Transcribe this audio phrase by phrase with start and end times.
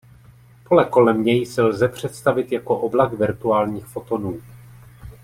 [0.63, 4.41] Pole kolem něj si lze představit jako oblak virtuálních fotonů.